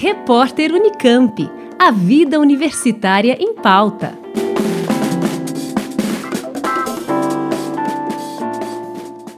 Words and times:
Repórter 0.00 0.72
Unicamp. 0.72 1.50
A 1.76 1.90
vida 1.90 2.38
universitária 2.38 3.36
em 3.40 3.52
pauta. 3.52 4.16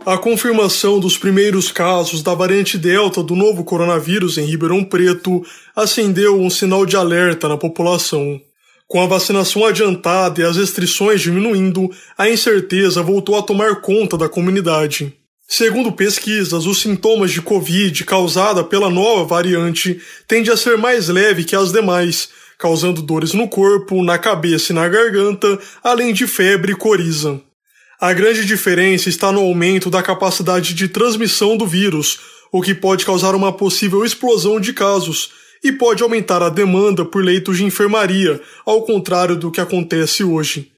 A 0.04 0.19
confirmação 0.19 1.01
dos 1.01 1.17
primeiros 1.17 1.73
casos 1.73 2.23
da 2.23 2.35
variante 2.35 2.77
Delta 2.77 3.23
do 3.23 3.35
novo 3.35 3.65
coronavírus 3.65 4.37
em 4.37 4.45
Ribeirão 4.45 4.85
Preto 4.85 5.42
acendeu 5.74 6.38
um 6.38 6.51
sinal 6.51 6.85
de 6.85 6.95
alerta 6.95 7.49
na 7.49 7.56
população. 7.56 8.38
Com 8.87 9.01
a 9.01 9.06
vacinação 9.06 9.65
adiantada 9.65 10.42
e 10.42 10.45
as 10.45 10.58
restrições 10.58 11.22
diminuindo, 11.22 11.88
a 12.19 12.29
incerteza 12.29 13.03
voltou 13.03 13.38
a 13.38 13.42
tomar 13.42 13.81
conta 13.81 14.19
da 14.19 14.29
comunidade. 14.29 15.20
Segundo 15.53 15.90
pesquisas, 15.90 16.64
os 16.64 16.80
sintomas 16.80 17.32
de 17.32 17.42
Covid 17.42 18.05
causada 18.05 18.62
pela 18.62 18.88
nova 18.88 19.24
variante 19.24 20.00
tende 20.28 20.48
a 20.48 20.56
ser 20.56 20.78
mais 20.78 21.08
leve 21.08 21.42
que 21.42 21.56
as 21.56 21.72
demais, 21.72 22.28
causando 22.56 23.02
dores 23.02 23.32
no 23.32 23.48
corpo, 23.48 24.00
na 24.05 24.16
cabeça 24.16 24.70
e 24.70 24.74
na 24.77 24.88
garganta, 24.88 25.58
além 25.82 26.14
de 26.14 26.28
febre 26.28 26.70
e 26.70 26.77
coriza. 26.77 27.41
A 28.00 28.12
grande 28.12 28.46
diferença 28.46 29.08
está 29.08 29.32
no 29.32 29.41
aumento 29.41 29.91
da 29.91 30.05
capacidade 30.05 30.72
de 30.72 30.86
transmissão 30.86 31.56
do 31.56 31.66
vírus, 31.66 32.20
o 32.52 32.62
que 32.62 32.72
pode 32.72 33.05
causar 33.05 33.34
uma 33.34 33.52
possível 33.52 34.05
explosão 34.05 34.60
de 34.60 34.72
casos, 34.72 35.32
e 35.64 35.72
pode 35.72 36.00
aumentar 36.00 36.44
a 36.44 36.48
demanda 36.48 37.05
por 37.05 37.24
leitos 37.24 37.56
de 37.56 37.64
enfermaria, 37.64 38.41
ao 38.64 38.82
contrário 38.82 39.34
do 39.34 39.50
que 39.50 39.60
acontece 39.60 40.22
hoje. 40.22 40.70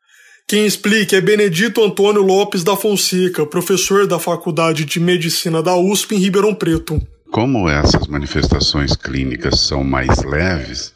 Quem 0.47 0.67
explica 0.67 1.17
é 1.17 1.21
Benedito 1.21 1.83
Antônio 1.83 2.23
Lopes 2.23 2.63
da 2.63 2.77
Fonseca, 2.77 3.47
professor 3.47 4.07
da 4.07 4.19
Faculdade 4.19 4.85
de 4.85 5.01
Medicina 5.01 5.63
da 5.63 5.75
USP 5.77 6.15
em 6.15 6.19
Ribeirão 6.19 6.55
Preto. 6.55 7.01
Como 7.31 7.69
essas 7.69 8.07
manifestações 8.07 8.95
clínicas 8.95 9.61
são 9.61 9.83
mais 9.83 10.23
leves, 10.23 10.93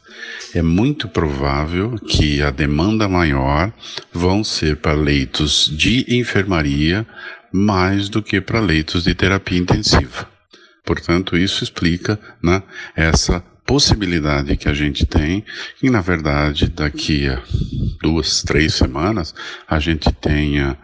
é 0.53 0.61
muito 0.61 1.07
provável 1.07 1.95
que 2.07 2.41
a 2.43 2.51
demanda 2.51 3.07
maior 3.09 3.73
vão 4.13 4.43
ser 4.43 4.77
para 4.77 4.93
leitos 4.93 5.71
de 5.75 6.05
enfermaria 6.07 7.05
mais 7.51 8.09
do 8.09 8.21
que 8.21 8.39
para 8.39 8.59
leitos 8.59 9.03
de 9.05 9.15
terapia 9.15 9.57
intensiva. 9.57 10.29
Portanto, 10.85 11.35
isso 11.35 11.63
explica 11.63 12.19
né, 12.41 12.61
essa 12.95 13.43
possibilidade 13.67 14.55
que 14.55 14.69
a 14.69 14.73
gente 14.73 15.05
tem, 15.05 15.43
que 15.77 15.89
na 15.89 16.01
verdade 16.01 16.69
daqui 16.69 17.27
a 17.27 17.39
duas, 18.01 18.41
três 18.41 18.73
semanas 18.73 19.35
a 19.67 19.77
gente 19.77 20.11
tenha 20.13 20.77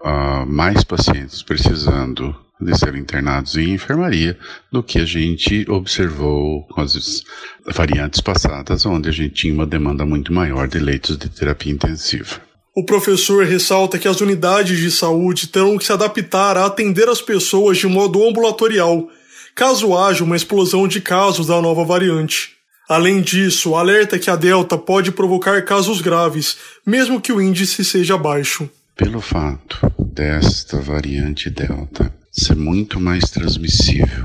uh, 0.00 0.46
mais 0.46 0.82
pacientes 0.82 1.42
precisando 1.42 2.34
de 2.58 2.76
serem 2.78 3.00
internados 3.00 3.56
em 3.56 3.74
enfermaria 3.74 4.38
do 4.72 4.82
que 4.82 4.98
a 4.98 5.04
gente 5.04 5.64
observou 5.70 6.66
com 6.68 6.80
as 6.80 7.22
variantes 7.66 8.20
passadas, 8.20 8.84
onde 8.84 9.08
a 9.08 9.12
gente 9.12 9.34
tinha 9.34 9.54
uma 9.54 9.66
demanda 9.66 10.04
muito 10.04 10.32
maior 10.32 10.66
de 10.66 10.78
leitos 10.78 11.16
de 11.16 11.28
terapia 11.28 11.72
intensiva. 11.72 12.40
O 12.76 12.84
professor 12.84 13.44
ressalta 13.44 13.98
que 13.98 14.06
as 14.06 14.20
unidades 14.20 14.78
de 14.78 14.90
saúde 14.90 15.48
terão 15.48 15.76
que 15.76 15.84
se 15.84 15.92
adaptar 15.92 16.56
a 16.56 16.66
atender 16.66 17.08
as 17.08 17.20
pessoas 17.20 17.78
de 17.78 17.86
modo 17.86 18.26
ambulatorial 18.26 19.08
caso 19.54 19.96
haja 19.96 20.24
uma 20.24 20.36
explosão 20.36 20.86
de 20.88 21.00
casos 21.00 21.46
da 21.46 21.60
nova 21.60 21.84
variante. 21.84 22.50
Além 22.88 23.20
disso, 23.20 23.76
alerta 23.76 24.18
que 24.18 24.28
a 24.28 24.36
Delta 24.36 24.76
pode 24.76 25.12
provocar 25.12 25.64
casos 25.64 26.00
graves, 26.00 26.56
mesmo 26.84 27.20
que 27.20 27.32
o 27.32 27.40
índice 27.40 27.84
seja 27.84 28.18
baixo. 28.18 28.68
Pelo 28.96 29.20
fato 29.20 29.78
desta 29.98 30.80
variante 30.80 31.48
Delta 31.48 32.12
ser 32.32 32.56
muito 32.56 33.00
mais 33.00 33.24
transmissível, 33.30 34.24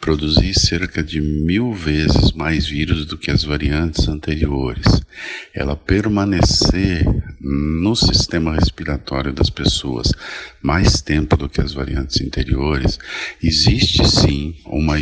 produzir 0.00 0.54
cerca 0.54 1.02
de 1.02 1.20
mil 1.20 1.72
vezes 1.72 2.32
mais 2.32 2.66
vírus 2.66 3.04
do 3.04 3.18
que 3.18 3.30
as 3.30 3.42
variantes 3.42 4.06
anteriores, 4.08 4.86
ela 5.54 5.76
permanecer 5.76 7.04
no 7.40 7.94
sistema 7.96 8.54
respiratório 8.54 9.32
das 9.32 9.50
pessoas 9.50 10.12
mais 10.62 11.00
tempo 11.00 11.36
do 11.36 11.48
que 11.48 11.60
as 11.60 11.72
variantes 11.72 12.20
anteriores, 12.20 12.98
existe 13.42 14.06
sim 14.08 14.56
uma 14.64 14.98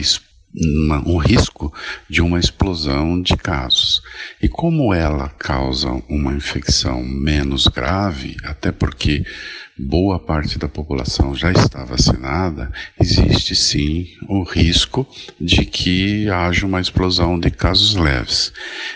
uma, 0.55 1.07
um 1.09 1.17
risco 1.17 1.73
de 2.09 2.23
uma 2.23 2.39
explosão 2.39 3.21
de 3.21 3.37
casos. 3.37 4.03
E 4.41 4.49
como 4.49 4.95
ela 4.95 5.29
causa 5.29 5.91
uma 6.09 6.33
infecção 6.33 7.03
menos 7.03 7.67
grave, 7.67 8.37
até 8.45 8.71
porque 8.71 9.25
boa 9.77 10.21
parte 10.21 10.57
da 10.57 10.69
população 10.69 11.35
já 11.35 11.51
está 11.51 11.85
vacinada, 11.85 12.73
existe 13.01 13.57
sim 13.57 14.07
o 14.29 14.45
risco 14.45 15.07
de 15.41 15.65
que 15.65 16.29
haja 16.31 16.65
uma 16.65 16.81
explosão 16.81 17.39
de 17.39 17.51
casos 17.51 17.97
leves. 17.97 18.53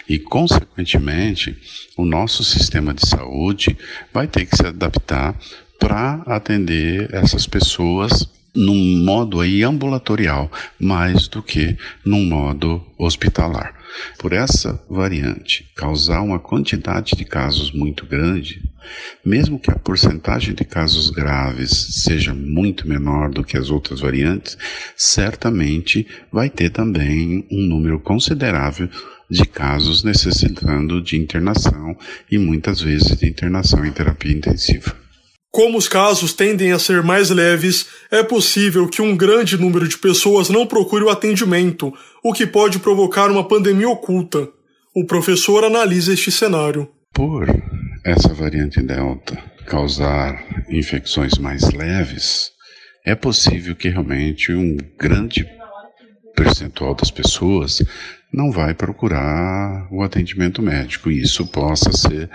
E, 0.08 0.18
consequentemente, 0.18 1.56
o 1.96 2.04
nosso 2.04 2.44
sistema 2.44 2.94
de 2.94 3.06
saúde 3.06 3.76
vai 4.12 4.28
ter 4.28 4.46
que 4.46 4.56
se 4.56 4.66
adaptar 4.66 5.36
para 5.80 6.22
atender 6.26 7.12
essas 7.12 7.46
pessoas 7.46 8.28
num 8.58 9.04
modo 9.04 9.40
aí 9.40 9.62
ambulatorial, 9.62 10.50
mais 10.80 11.28
do 11.28 11.40
que 11.40 11.76
num 12.04 12.24
modo 12.24 12.84
hospitalar. 12.98 13.72
Por 14.18 14.32
essa 14.32 14.82
variante 14.90 15.70
causar 15.76 16.22
uma 16.22 16.40
quantidade 16.40 17.14
de 17.16 17.24
casos 17.24 17.70
muito 17.70 18.04
grande, 18.04 18.60
mesmo 19.24 19.60
que 19.60 19.70
a 19.70 19.78
porcentagem 19.78 20.54
de 20.54 20.64
casos 20.64 21.08
graves 21.10 21.70
seja 22.02 22.34
muito 22.34 22.88
menor 22.88 23.30
do 23.30 23.44
que 23.44 23.56
as 23.56 23.70
outras 23.70 24.00
variantes, 24.00 24.58
certamente 24.96 26.06
vai 26.32 26.50
ter 26.50 26.70
também 26.70 27.46
um 27.50 27.60
número 27.60 28.00
considerável 28.00 28.88
de 29.30 29.44
casos 29.44 30.02
necessitando 30.02 31.00
de 31.00 31.16
internação 31.16 31.96
e 32.30 32.38
muitas 32.38 32.80
vezes 32.80 33.16
de 33.16 33.28
internação 33.28 33.84
em 33.84 33.92
terapia 33.92 34.32
intensiva. 34.32 35.07
Como 35.50 35.78
os 35.78 35.88
casos 35.88 36.32
tendem 36.32 36.72
a 36.72 36.78
ser 36.78 37.02
mais 37.02 37.30
leves, 37.30 37.86
é 38.10 38.22
possível 38.22 38.88
que 38.88 39.00
um 39.00 39.16
grande 39.16 39.56
número 39.56 39.88
de 39.88 39.96
pessoas 39.96 40.48
não 40.48 40.66
procure 40.66 41.04
o 41.04 41.10
atendimento, 41.10 41.92
o 42.22 42.32
que 42.32 42.46
pode 42.46 42.78
provocar 42.78 43.30
uma 43.30 43.46
pandemia 43.46 43.88
oculta. 43.88 44.48
O 44.94 45.06
professor 45.06 45.64
analisa 45.64 46.12
este 46.12 46.30
cenário. 46.30 46.88
Por 47.12 47.46
essa 48.04 48.32
variante 48.34 48.80
Delta 48.82 49.36
causar 49.66 50.42
infecções 50.70 51.36
mais 51.38 51.70
leves, 51.72 52.50
é 53.04 53.14
possível 53.14 53.76
que 53.76 53.88
realmente 53.88 54.52
um 54.52 54.76
grande 54.98 55.46
percentual 56.34 56.94
das 56.94 57.10
pessoas 57.10 57.82
não 58.32 58.50
vai 58.50 58.74
procurar 58.74 59.88
o 59.90 60.02
atendimento 60.02 60.60
médico 60.60 61.10
e 61.10 61.22
isso 61.22 61.46
possa 61.46 61.92
ser 61.92 62.30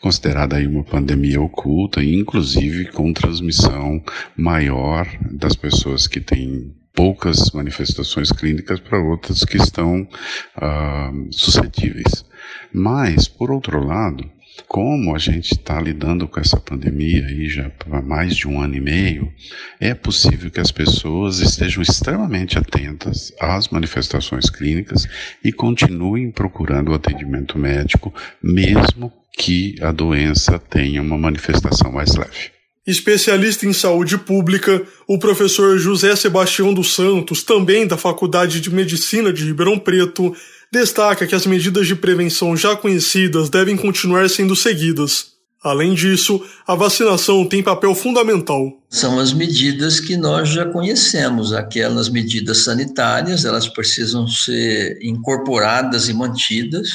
considerado 0.00 0.54
aí 0.54 0.66
uma 0.66 0.84
pandemia 0.84 1.40
oculta, 1.40 2.02
inclusive 2.02 2.86
com 2.92 3.12
transmissão 3.12 4.02
maior 4.36 5.06
das 5.30 5.56
pessoas 5.56 6.06
que 6.06 6.20
têm 6.20 6.72
poucas 6.94 7.50
manifestações 7.52 8.30
clínicas 8.30 8.78
para 8.78 9.00
outras 9.00 9.44
que 9.44 9.56
estão 9.56 10.02
uh, 10.02 11.32
suscetíveis. 11.32 12.24
Mas, 12.72 13.28
por 13.28 13.50
outro 13.50 13.84
lado, 13.84 14.30
como 14.68 15.14
a 15.14 15.18
gente 15.18 15.52
está 15.52 15.80
lidando 15.80 16.28
com 16.28 16.40
essa 16.40 16.58
pandemia 16.58 17.26
aí 17.26 17.48
já 17.48 17.70
há 17.90 18.02
mais 18.02 18.36
de 18.36 18.46
um 18.46 18.60
ano 18.60 18.74
e 18.74 18.80
meio, 18.80 19.32
é 19.80 19.94
possível 19.94 20.50
que 20.50 20.60
as 20.60 20.70
pessoas 20.70 21.38
estejam 21.38 21.82
extremamente 21.82 22.58
atentas 22.58 23.32
às 23.40 23.68
manifestações 23.68 24.50
clínicas 24.50 25.06
e 25.42 25.52
continuem 25.52 26.30
procurando 26.30 26.90
o 26.90 26.94
atendimento 26.94 27.58
médico, 27.58 28.14
mesmo 28.42 29.12
que 29.36 29.76
a 29.80 29.90
doença 29.90 30.58
tenha 30.58 31.00
uma 31.00 31.16
manifestação 31.16 31.90
mais 31.90 32.14
leve. 32.14 32.50
Especialista 32.86 33.64
em 33.64 33.72
saúde 33.72 34.18
pública, 34.18 34.82
o 35.06 35.16
professor 35.16 35.78
José 35.78 36.16
Sebastião 36.16 36.74
dos 36.74 36.94
Santos, 36.94 37.44
também 37.44 37.86
da 37.86 37.96
Faculdade 37.96 38.60
de 38.60 38.74
Medicina 38.74 39.32
de 39.32 39.44
Ribeirão 39.44 39.78
Preto, 39.78 40.34
destaca 40.72 41.26
que 41.26 41.34
as 41.34 41.44
medidas 41.44 41.86
de 41.86 41.94
prevenção 41.94 42.56
já 42.56 42.74
conhecidas 42.74 43.50
devem 43.50 43.76
continuar 43.76 44.28
sendo 44.30 44.56
seguidas. 44.56 45.32
Além 45.62 45.94
disso, 45.94 46.44
a 46.66 46.74
vacinação 46.74 47.46
tem 47.46 47.62
papel 47.62 47.94
fundamental. 47.94 48.72
São 48.90 49.20
as 49.20 49.32
medidas 49.32 50.00
que 50.00 50.16
nós 50.16 50.48
já 50.48 50.64
conhecemos, 50.64 51.52
aquelas 51.52 52.08
medidas 52.08 52.64
sanitárias, 52.64 53.44
elas 53.44 53.68
precisam 53.68 54.26
ser 54.26 54.98
incorporadas 55.02 56.08
e 56.08 56.14
mantidas. 56.14 56.88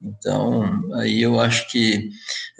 Então, 0.00 0.62
aí 0.94 1.20
eu 1.20 1.40
acho 1.40 1.68
que 1.72 2.10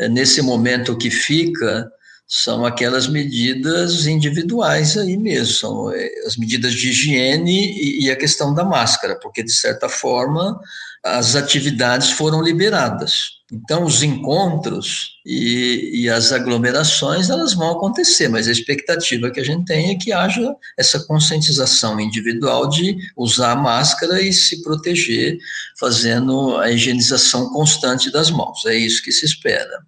é, 0.01 0.09
nesse 0.09 0.43
momento 0.43 0.99
que 0.99 1.09
fica 1.09 1.89
são 2.29 2.67
aquelas 2.67 3.09
medidas 3.09 4.07
individuais 4.07 4.99
aí 4.99 5.17
mesmo, 5.17 5.55
são 5.55 5.91
eh, 5.91 6.11
as 6.27 6.37
medidas 6.37 6.75
de 6.75 6.91
higiene 6.91 8.03
e 8.03 8.11
a 8.11 8.17
questão 8.17 8.53
da 8.53 8.65
máscara, 8.65 9.19
porque 9.19 9.43
de 9.43 9.53
certa 9.53 9.89
forma 9.89 10.61
as 11.03 11.35
atividades 11.35 12.11
foram 12.11 12.43
liberadas. 12.43 13.38
Então, 13.51 13.85
os 13.85 14.03
encontros 14.03 15.19
e, 15.25 16.03
e, 16.03 16.11
as 16.11 16.33
aglomerações 16.33 17.31
elas 17.31 17.55
vão 17.55 17.71
acontecer, 17.71 18.29
mas 18.29 18.47
a 18.47 18.53
expectativa 18.53 19.31
que 19.31 19.41
a 19.41 19.45
gente 19.45 19.65
tem 19.65 19.91
é 19.91 19.95
que 19.95 20.13
haja 20.13 20.55
essa 20.77 21.01
conscientização 21.07 21.99
individual 21.99 22.69
de 22.69 22.97
usar 23.17 23.53
a 23.53 23.57
máscara 23.57 24.21
e 24.21 24.35
se 24.35 24.63
proteger, 24.63 25.39
fazendo 25.81 26.59
a 26.59 26.71
higienização 26.71 27.49
constante 27.51 28.11
das 28.11 28.31
mãos. 28.31 28.67
É 28.67 28.77
isso 28.77 29.03
que 29.03 29.13
se 29.13 29.25
espera. 29.25 29.83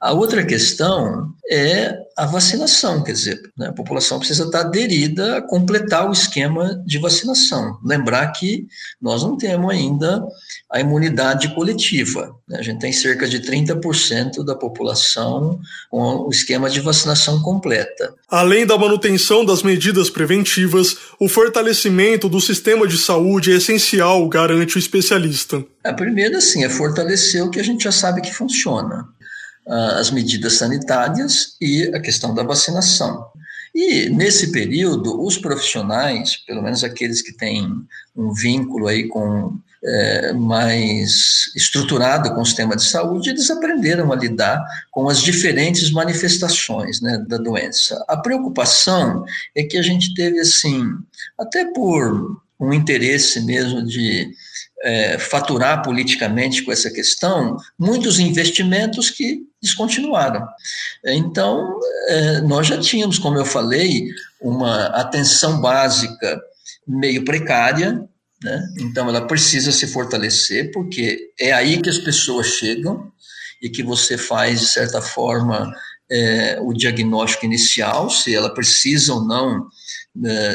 A 0.00 0.12
outra 0.12 0.46
questão 0.46 1.34
é 1.50 1.98
a 2.20 2.26
vacinação, 2.26 3.02
quer 3.02 3.12
dizer, 3.12 3.40
né, 3.56 3.68
a 3.68 3.72
população 3.72 4.18
precisa 4.18 4.44
estar 4.44 4.60
aderida 4.60 5.38
a 5.38 5.40
completar 5.40 6.06
o 6.06 6.12
esquema 6.12 6.78
de 6.84 6.98
vacinação. 6.98 7.78
Lembrar 7.82 8.26
que 8.32 8.66
nós 9.00 9.22
não 9.22 9.38
temos 9.38 9.70
ainda 9.72 10.22
a 10.70 10.78
imunidade 10.78 11.54
coletiva. 11.54 12.36
Né? 12.46 12.58
A 12.58 12.62
gente 12.62 12.78
tem 12.78 12.92
cerca 12.92 13.26
de 13.26 13.40
30% 13.40 14.44
da 14.44 14.54
população 14.54 15.58
com 15.88 16.26
o 16.26 16.28
esquema 16.28 16.68
de 16.68 16.80
vacinação 16.80 17.40
completa. 17.40 18.12
Além 18.28 18.66
da 18.66 18.76
manutenção 18.76 19.42
das 19.42 19.62
medidas 19.62 20.10
preventivas, 20.10 20.98
o 21.18 21.26
fortalecimento 21.26 22.28
do 22.28 22.38
sistema 22.38 22.86
de 22.86 22.98
saúde 22.98 23.50
é 23.50 23.56
essencial, 23.56 24.28
garante 24.28 24.76
o 24.76 24.78
especialista. 24.78 25.64
A 25.82 25.94
primeira, 25.94 26.38
sim, 26.42 26.64
é 26.64 26.68
fortalecer 26.68 27.42
o 27.42 27.48
que 27.48 27.58
a 27.58 27.64
gente 27.64 27.84
já 27.84 27.92
sabe 27.92 28.20
que 28.20 28.34
funciona. 28.34 29.08
Ah, 29.70 30.00
as 30.00 30.10
medidas 30.10 30.54
sanitárias 30.54 31.54
e 31.60 31.84
a 31.94 32.00
questão 32.00 32.34
da 32.34 32.42
vacinação. 32.42 33.24
E 33.72 34.08
nesse 34.08 34.50
período, 34.50 35.24
os 35.24 35.38
profissionais, 35.38 36.36
pelo 36.44 36.60
menos 36.60 36.82
aqueles 36.82 37.22
que 37.22 37.32
têm 37.32 37.64
um 38.16 38.32
vínculo 38.32 38.88
aí 38.88 39.06
com 39.06 39.56
é, 39.84 40.32
mais 40.32 41.52
estruturado 41.54 42.34
com 42.34 42.40
o 42.40 42.44
sistema 42.44 42.74
de 42.74 42.82
saúde, 42.82 43.30
eles 43.30 43.48
aprenderam 43.48 44.12
a 44.12 44.16
lidar 44.16 44.60
com 44.90 45.08
as 45.08 45.22
diferentes 45.22 45.92
manifestações 45.92 47.00
né, 47.00 47.24
da 47.28 47.38
doença. 47.38 48.04
A 48.08 48.16
preocupação 48.16 49.24
é 49.54 49.62
que 49.62 49.78
a 49.78 49.82
gente 49.82 50.12
teve, 50.14 50.40
assim, 50.40 50.84
até 51.38 51.64
por 51.72 52.42
um 52.58 52.74
interesse 52.74 53.40
mesmo 53.40 53.86
de 53.86 54.32
é, 54.82 55.18
faturar 55.18 55.82
politicamente 55.82 56.62
com 56.62 56.72
essa 56.72 56.90
questão, 56.90 57.56
muitos 57.78 58.18
investimentos 58.18 59.10
que 59.10 59.42
descontinuaram. 59.62 60.46
Então, 61.04 61.78
é, 62.08 62.40
nós 62.40 62.66
já 62.66 62.78
tínhamos, 62.78 63.18
como 63.18 63.36
eu 63.36 63.44
falei, 63.44 64.08
uma 64.40 64.86
atenção 64.86 65.60
básica 65.60 66.40
meio 66.86 67.24
precária, 67.24 68.02
né? 68.42 68.62
Então, 68.80 69.08
ela 69.08 69.26
precisa 69.26 69.70
se 69.70 69.86
fortalecer, 69.86 70.72
porque 70.72 71.30
é 71.38 71.52
aí 71.52 71.80
que 71.80 71.90
as 71.90 71.98
pessoas 71.98 72.46
chegam 72.46 73.12
e 73.62 73.68
que 73.68 73.82
você 73.82 74.16
faz, 74.16 74.60
de 74.60 74.66
certa 74.66 75.02
forma, 75.02 75.70
é, 76.10 76.58
o 76.62 76.72
diagnóstico 76.72 77.44
inicial, 77.44 78.08
se 78.08 78.34
ela 78.34 78.54
precisa 78.54 79.12
ou 79.12 79.24
não 79.24 79.68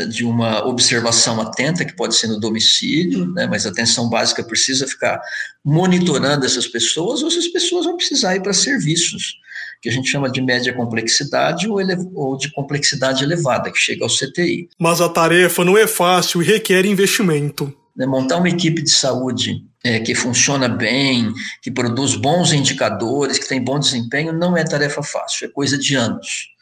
de 0.09 0.25
uma 0.25 0.65
observação 0.65 1.39
atenta, 1.39 1.85
que 1.85 1.95
pode 1.95 2.15
ser 2.15 2.27
no 2.27 2.39
domicílio, 2.39 3.31
né, 3.31 3.47
mas 3.47 3.65
a 3.65 3.69
atenção 3.69 4.09
básica 4.09 4.43
precisa 4.43 4.85
ficar 4.85 5.19
monitorando 5.63 6.45
essas 6.45 6.67
pessoas, 6.67 7.21
ou 7.21 7.29
essas 7.29 7.47
pessoas 7.47 7.85
vão 7.85 7.95
precisar 7.95 8.35
ir 8.35 8.41
para 8.41 8.53
serviços, 8.53 9.37
que 9.81 9.87
a 9.87 9.91
gente 9.91 10.09
chama 10.09 10.29
de 10.29 10.41
média 10.41 10.73
complexidade 10.73 11.69
ou, 11.69 11.79
ou 12.15 12.37
de 12.37 12.51
complexidade 12.51 13.23
elevada, 13.23 13.71
que 13.71 13.77
chega 13.77 14.03
ao 14.03 14.09
CTI. 14.09 14.69
Mas 14.77 14.99
a 14.99 15.07
tarefa 15.07 15.63
não 15.63 15.77
é 15.77 15.87
fácil 15.87 16.41
e 16.41 16.45
requer 16.45 16.85
investimento. 16.85 17.73
Né, 17.95 18.05
montar 18.05 18.37
uma 18.37 18.49
equipe 18.49 18.81
de 18.81 18.91
saúde 18.91 19.63
é, 19.81 19.99
que 19.99 20.13
funciona 20.13 20.67
bem, 20.67 21.31
que 21.61 21.71
produz 21.71 22.15
bons 22.15 22.51
indicadores, 22.51 23.39
que 23.39 23.47
tem 23.47 23.63
bom 23.63 23.79
desempenho, 23.79 24.33
não 24.33 24.57
é 24.57 24.65
tarefa 24.65 25.01
fácil, 25.01 25.45
é 25.45 25.49
coisa 25.49 25.77
de 25.77 25.95
anos. 25.95 26.54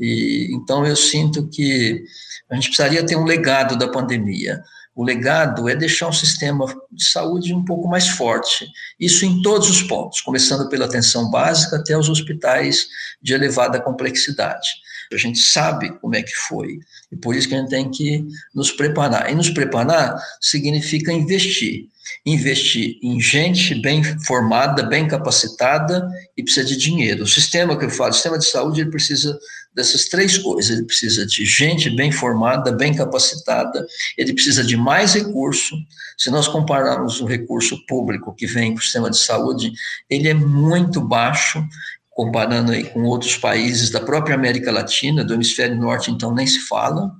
E, 0.00 0.48
então 0.52 0.86
eu 0.86 0.96
sinto 0.96 1.46
que 1.48 2.02
a 2.50 2.54
gente 2.54 2.68
precisaria 2.68 3.04
ter 3.04 3.16
um 3.16 3.24
legado 3.24 3.76
da 3.76 3.86
pandemia. 3.86 4.62
O 4.94 5.04
legado 5.04 5.68
é 5.68 5.76
deixar 5.76 6.08
um 6.08 6.12
sistema 6.12 6.66
de 6.90 7.04
saúde 7.04 7.54
um 7.54 7.64
pouco 7.64 7.88
mais 7.88 8.08
forte. 8.08 8.66
Isso 8.98 9.24
em 9.24 9.40
todos 9.40 9.70
os 9.70 9.82
pontos, 9.82 10.20
começando 10.20 10.68
pela 10.68 10.86
atenção 10.86 11.30
básica 11.30 11.76
até 11.76 11.96
os 11.96 12.08
hospitais 12.08 12.88
de 13.22 13.32
elevada 13.32 13.80
complexidade. 13.80 14.68
A 15.12 15.18
gente 15.18 15.38
sabe 15.38 15.90
como 16.00 16.14
é 16.14 16.22
que 16.22 16.34
foi, 16.48 16.78
e 17.10 17.16
por 17.16 17.34
isso 17.34 17.48
que 17.48 17.54
a 17.54 17.58
gente 17.58 17.70
tem 17.70 17.90
que 17.90 18.24
nos 18.54 18.70
preparar. 18.70 19.30
E 19.30 19.34
nos 19.34 19.50
preparar 19.50 20.16
significa 20.40 21.12
investir. 21.12 21.88
Investir 22.24 22.98
em 23.02 23.20
gente 23.20 23.74
bem 23.74 24.02
formada, 24.24 24.82
bem 24.82 25.06
capacitada 25.06 26.08
e 26.36 26.42
precisa 26.42 26.66
de 26.66 26.76
dinheiro. 26.76 27.24
O 27.24 27.28
sistema 27.28 27.78
que 27.78 27.84
eu 27.84 27.90
falo, 27.90 28.10
o 28.10 28.14
sistema 28.14 28.38
de 28.38 28.46
saúde, 28.46 28.80
ele 28.80 28.90
precisa 28.90 29.38
dessas 29.74 30.06
três 30.06 30.36
coisas. 30.36 30.70
Ele 30.70 30.86
precisa 30.86 31.26
de 31.26 31.44
gente 31.44 31.90
bem 31.90 32.10
formada, 32.10 32.72
bem 32.72 32.94
capacitada, 32.94 33.86
ele 34.16 34.32
precisa 34.32 34.64
de 34.64 34.76
mais 34.76 35.14
recurso. 35.14 35.76
Se 36.16 36.30
nós 36.30 36.48
compararmos 36.48 37.20
o 37.20 37.26
recurso 37.26 37.84
público 37.86 38.34
que 38.34 38.46
vem 38.46 38.74
para 38.74 38.80
o 38.80 38.84
sistema 38.84 39.10
de 39.10 39.18
saúde, 39.18 39.72
ele 40.08 40.28
é 40.28 40.34
muito 40.34 41.00
baixo, 41.00 41.64
comparando 42.10 42.72
aí 42.72 42.84
com 42.84 43.02
outros 43.04 43.36
países 43.36 43.90
da 43.90 44.00
própria 44.00 44.34
América 44.34 44.70
Latina, 44.72 45.24
do 45.24 45.34
hemisfério 45.34 45.76
norte, 45.76 46.10
então 46.10 46.34
nem 46.34 46.46
se 46.46 46.60
fala 46.60 47.10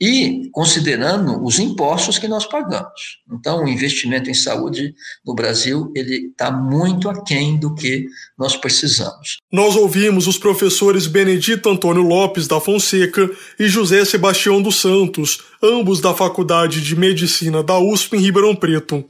e 0.00 0.48
considerando 0.50 1.44
os 1.44 1.60
impostos 1.60 2.18
que 2.18 2.26
nós 2.26 2.44
pagamos. 2.44 3.20
Então, 3.32 3.64
o 3.64 3.68
investimento 3.68 4.28
em 4.28 4.34
saúde 4.34 4.94
no 5.24 5.32
Brasil 5.32 5.92
ele 5.94 6.26
está 6.26 6.50
muito 6.50 7.08
aquém 7.08 7.56
do 7.56 7.72
que 7.72 8.06
nós 8.36 8.56
precisamos. 8.56 9.38
Nós 9.52 9.76
ouvimos 9.76 10.26
os 10.26 10.38
professores 10.38 11.06
Benedito 11.06 11.68
Antônio 11.68 12.02
Lopes 12.02 12.48
da 12.48 12.60
Fonseca 12.60 13.30
e 13.58 13.68
José 13.68 14.04
Sebastião 14.04 14.60
dos 14.60 14.80
Santos, 14.80 15.42
ambos 15.62 16.00
da 16.00 16.12
Faculdade 16.12 16.80
de 16.80 16.96
Medicina 16.96 17.62
da 17.62 17.78
USP 17.78 18.16
em 18.16 18.20
Ribeirão 18.20 18.56
Preto. 18.56 19.04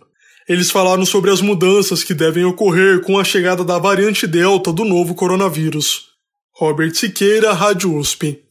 Eles 0.48 0.70
falaram 0.70 1.04
sobre 1.06 1.30
as 1.30 1.40
mudanças 1.40 2.02
que 2.02 2.14
devem 2.14 2.44
ocorrer 2.44 3.00
com 3.02 3.18
a 3.18 3.24
chegada 3.24 3.64
da 3.64 3.78
variante 3.78 4.26
Delta 4.26 4.72
do 4.72 4.84
novo 4.84 5.14
coronavírus. 5.14 6.08
Robert 6.54 6.94
Siqueira, 6.94 7.52
Rádio 7.52 7.96
USP. 7.96 8.42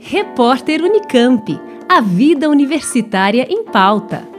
Repórter 0.00 0.82
Unicamp. 0.82 1.58
A 1.88 2.00
vida 2.00 2.48
universitária 2.48 3.46
em 3.50 3.64
pauta. 3.64 4.31